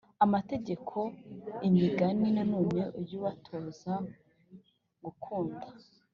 [0.25, 0.97] Amategeko
[1.67, 3.93] imigani nanone ujye ubatoza
[5.03, 5.67] gukunda